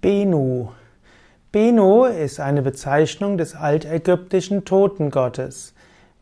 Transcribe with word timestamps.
Benu. 0.00 0.68
Benu 1.50 2.04
ist 2.04 2.38
eine 2.38 2.62
Bezeichnung 2.62 3.36
des 3.36 3.56
altägyptischen 3.56 4.64
Totengottes. 4.64 5.74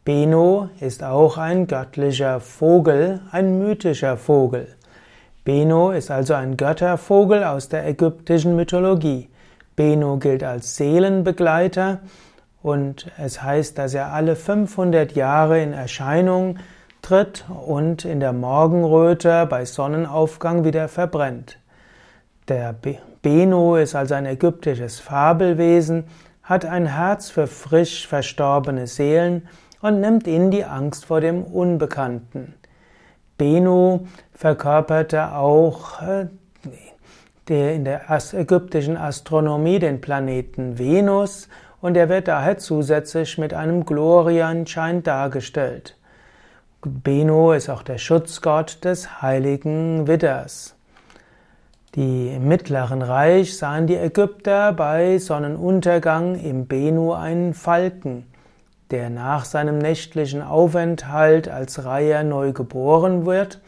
Benu 0.03 0.69
ist 0.81 1.05
auch 1.05 1.37
ein 1.37 1.67
göttlicher 1.67 2.41
Vogel, 2.41 3.21
ein 3.33 3.59
mythischer 3.59 4.17
Vogel. 4.17 4.69
Benu 5.45 5.91
ist 5.91 6.11
also 6.11 6.33
ein 6.33 6.57
Göttervogel 6.57 7.45
aus 7.45 7.69
der 7.69 7.87
ägyptischen 7.87 8.57
Mythologie. 8.57 9.29
Benu 9.77 10.19
gilt 10.21 10.43
als 10.43 10.77
Seelenbegleiter 10.77 12.01
und 12.63 13.13
es 13.19 13.43
heißt, 13.43 13.77
dass 13.77 13.93
er 13.93 14.15
alle 14.15 14.37
500 14.37 15.13
Jahre 15.13 15.63
in 15.63 15.75
Erscheinung 15.75 16.57
tritt 17.03 17.45
und 17.67 18.07
in 18.07 18.21
der 18.21 18.33
Morgenröte 18.33 19.45
bei 19.45 19.67
Sonnenaufgang 19.67 20.65
wieder 20.65 20.89
verbrennt. 20.89 21.59
Der 22.49 22.73
Beno 23.27 23.75
ist 23.75 23.97
also 23.97 24.15
ein 24.15 24.25
ägyptisches 24.25 25.01
Fabelwesen, 25.01 26.05
hat 26.45 26.65
ein 26.65 26.87
Herz 26.87 27.29
für 27.29 27.49
frisch 27.49 28.07
verstorbene 28.07 28.87
Seelen 28.87 29.49
und 29.83 30.01
nimmt 30.01 30.29
ihnen 30.29 30.53
die 30.53 30.65
Angst 30.65 31.07
vor 31.07 31.21
dem 31.21 31.43
Unbekannten. 31.43 32.55
Beno 33.37 34.07
verkörperte 34.33 35.35
auch 35.35 36.01
äh, 36.03 36.29
in 37.49 37.85
der 37.85 38.03
ägyptischen 38.33 38.97
Astronomie 38.97 39.81
den 39.81 40.01
Planeten 40.01 40.79
Venus 40.79 41.49
und 41.81 41.97
er 41.97 42.09
wird 42.09 42.29
daher 42.29 42.59
zusätzlich 42.59 43.39
mit 43.39 43.53
einem 43.53 43.85
Glorienschein 43.85 45.03
dargestellt. 45.03 45.97
Beno 46.81 47.55
ist 47.55 47.71
auch 47.71 47.83
der 47.83 47.99
Schutzgott 47.99 48.85
des 48.85 49.21
heiligen 49.21 50.07
Widders. 50.07 50.76
Die 51.95 52.29
im 52.29 52.49
Mittleren 52.49 53.01
Reich 53.01 53.57
sahen 53.57 53.87
die 53.87 53.97
Ägypter 53.97 54.73
bei 54.73 55.19
Sonnenuntergang 55.19 56.35
im 56.35 56.67
Benu 56.67 57.13
einen 57.13 57.55
Falken, 57.55 58.27
der 58.91 59.09
nach 59.09 59.45
seinem 59.45 59.79
nächtlichen 59.79 60.43
Aufenthalt 60.43 61.49
als 61.49 61.85
Reiher 61.85 62.23
neu 62.23 62.53
geboren 62.53 63.25
wird. 63.25 63.61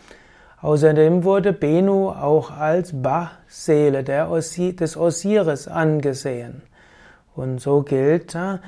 Außerdem 0.61 1.25
wurde 1.25 1.53
Benu 1.53 2.11
auch 2.11 2.51
als 2.51 2.91
Ba-Seele 2.93 4.03
des 4.05 4.97
Osiris 4.97 5.69
angesehen. 5.69 6.63
Und 7.35 7.61
so 7.61 7.83
gilt 7.83 8.35
äh, 8.35 8.59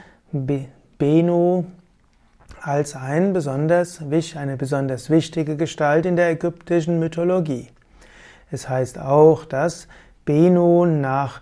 Benu 0.96 1.64
als 2.62 2.94
ein 2.94 3.32
besonders, 3.32 4.00
eine 4.36 4.56
besonders 4.56 5.10
wichtige 5.10 5.56
Gestalt 5.56 6.06
in 6.06 6.16
der 6.16 6.30
ägyptischen 6.30 7.00
Mythologie. 7.00 7.68
Es 8.50 8.68
heißt 8.68 8.98
auch, 8.98 9.44
dass 9.44 9.86
Benu 10.24 10.84
nach 10.84 11.40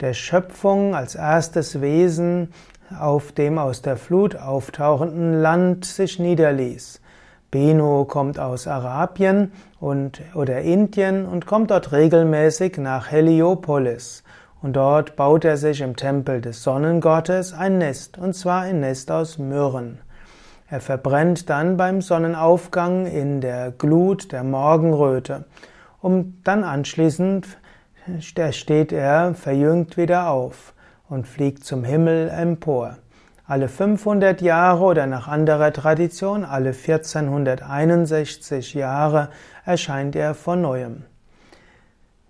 der 0.00 0.14
Schöpfung 0.14 0.94
als 0.94 1.14
erstes 1.14 1.80
Wesen 1.80 2.52
auf 2.98 3.32
dem 3.32 3.58
aus 3.58 3.82
der 3.82 3.96
Flut 3.96 4.36
auftauchenden 4.36 5.40
Land 5.42 5.84
sich 5.84 6.18
niederließ. 6.18 7.00
Benu 7.50 8.04
kommt 8.04 8.38
aus 8.38 8.66
Arabien 8.66 9.52
und, 9.80 10.22
oder 10.34 10.60
Indien 10.60 11.26
und 11.26 11.46
kommt 11.46 11.70
dort 11.70 11.92
regelmäßig 11.92 12.78
nach 12.78 13.10
Heliopolis. 13.10 14.22
Und 14.60 14.74
dort 14.74 15.16
baut 15.16 15.44
er 15.44 15.56
sich 15.56 15.80
im 15.80 15.96
Tempel 15.96 16.40
des 16.40 16.62
Sonnengottes 16.62 17.52
ein 17.52 17.78
Nest, 17.78 18.18
und 18.18 18.34
zwar 18.34 18.62
ein 18.62 18.80
Nest 18.80 19.10
aus 19.10 19.38
Myrrhen. 19.38 20.00
Er 20.68 20.80
verbrennt 20.80 21.48
dann 21.48 21.76
beim 21.76 22.02
Sonnenaufgang 22.02 23.06
in 23.06 23.40
der 23.40 23.70
Glut 23.70 24.32
der 24.32 24.44
Morgenröte 24.44 25.44
um 26.00 26.40
dann 26.44 26.64
anschließend 26.64 27.46
steht 28.20 28.92
er 28.92 29.34
verjüngt 29.34 29.96
wieder 29.96 30.30
auf 30.30 30.74
und 31.08 31.26
fliegt 31.26 31.64
zum 31.64 31.84
Himmel 31.84 32.28
empor. 32.28 32.98
Alle 33.46 33.68
500 33.68 34.42
Jahre 34.42 34.84
oder 34.84 35.06
nach 35.06 35.26
anderer 35.26 35.72
Tradition 35.72 36.44
alle 36.44 36.68
1461 36.70 38.74
Jahre 38.74 39.30
erscheint 39.64 40.14
er 40.16 40.34
von 40.34 40.60
neuem. 40.60 41.04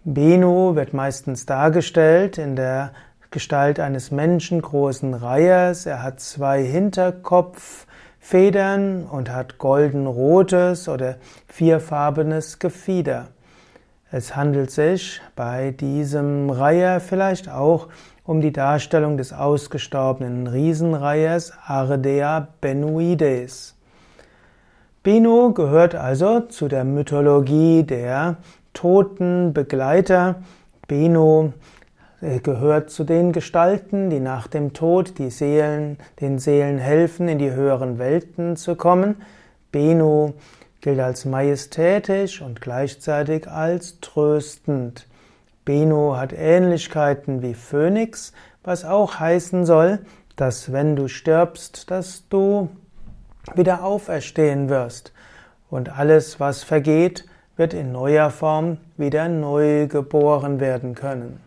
Benu 0.05 0.77
wird 0.77 0.95
meistens 0.95 1.45
dargestellt 1.45 2.39
in 2.39 2.55
der 2.55 2.93
Gestalt 3.31 3.81
eines 3.81 4.11
menschengroßen 4.11 5.13
Reihers. 5.13 5.85
Er 5.87 6.03
hat 6.03 6.21
zwei 6.21 6.63
Hinterkopffedern 6.63 9.05
und 9.05 9.31
hat 9.31 9.59
goldenrotes 9.59 10.89
oder 10.89 11.17
vierfarbenes 11.49 12.59
Gefieder. 12.59 13.29
Es 14.11 14.35
handelt 14.35 14.71
sich 14.71 15.21
bei 15.37 15.71
diesem 15.73 16.49
Reiher 16.49 16.99
vielleicht 17.01 17.51
auch 17.51 17.89
um 18.25 18.41
die 18.41 18.53
Darstellung 18.53 19.19
des 19.19 19.35
ausgestorbenen 19.35 20.47
Riesenreihers 20.47 21.53
Ardea 21.67 22.49
benuides. 22.63 23.75
Benu 25.03 25.53
gehört 25.53 25.95
also 25.95 26.41
zu 26.41 26.69
der 26.69 26.85
Mythologie 26.85 27.83
der 27.83 28.39
toten 28.73 29.53
Begleiter. 29.53 30.37
Benu 30.87 31.53
äh, 32.23 32.41
gehört 32.41 32.89
zu 32.91 33.05
den 33.05 33.33
Gestalten, 33.33 34.09
die 34.09 34.21
nach 34.21 34.47
dem 34.47 34.73
Tod 34.73 35.19
die 35.19 35.31
Seelen, 35.31 35.99
den 36.21 36.39
Seelen 36.39 36.79
helfen, 36.79 37.29
in 37.29 37.39
die 37.39 37.53
höheren 37.53 37.99
Welten 37.99 38.57
zu 38.57 38.75
kommen. 38.75 39.17
Benu 39.71 40.33
gilt 40.81 41.01
als 41.01 41.25
majestätisch 41.25 42.41
und 42.41 42.61
gleichzeitig 42.61 43.49
als 43.49 44.01
tröstend. 44.01 45.07
Beno 45.65 46.17
hat 46.17 46.33
Ähnlichkeiten 46.33 47.43
wie 47.43 47.55
Phönix, 47.55 48.33
was 48.63 48.85
auch 48.85 49.19
heißen 49.19 49.67
soll, 49.67 50.01
dass 50.37 50.73
wenn 50.73 50.97
du 50.97 51.09
stirbst, 51.09 51.91
dass 51.91 52.29
du 52.29 52.69
wieder 53.55 53.83
auferstehen 53.85 54.69
wirst 54.69 55.13
und 55.71 55.99
alles, 55.99 56.39
was 56.41 56.63
vergeht, 56.63 57.27
wird 57.57 57.75
in 57.75 57.93
neuer 57.93 58.31
Form 58.31 58.79
wieder 58.97 59.29
neu 59.29 59.89
geboren 59.89 60.61
werden 60.61 60.95
können. 60.95 61.41